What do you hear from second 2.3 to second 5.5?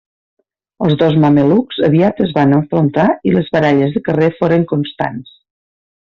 van enfrontar i les baralles de carrer foren constants.